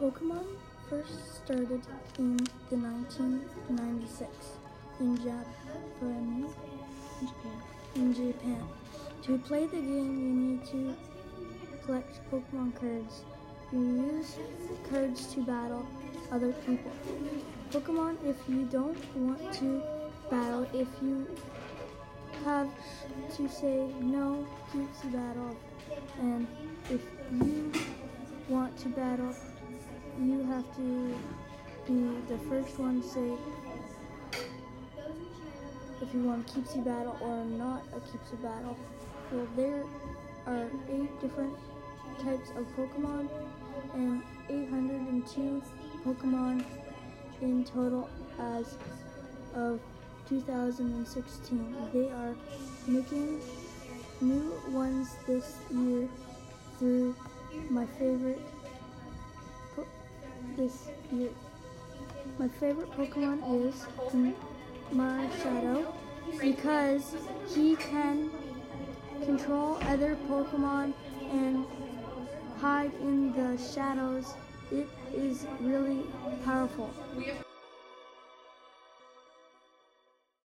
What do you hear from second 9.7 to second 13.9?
game, you need to collect Pokemon cards. You